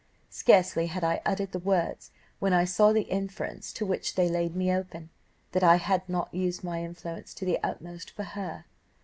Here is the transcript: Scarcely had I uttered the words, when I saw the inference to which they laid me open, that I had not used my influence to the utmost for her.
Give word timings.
Scarcely 0.31 0.87
had 0.87 1.03
I 1.03 1.21
uttered 1.27 1.51
the 1.51 1.59
words, 1.59 2.09
when 2.39 2.53
I 2.53 2.65
saw 2.65 2.91
the 2.91 3.03
inference 3.03 3.71
to 3.73 3.85
which 3.85 4.15
they 4.15 4.27
laid 4.29 4.55
me 4.55 4.73
open, 4.73 5.11
that 5.51 5.63
I 5.63 5.75
had 5.75 6.09
not 6.09 6.33
used 6.33 6.63
my 6.63 6.81
influence 6.81 7.35
to 7.35 7.45
the 7.45 7.59
utmost 7.61 8.09
for 8.09 8.23
her. 8.23 8.65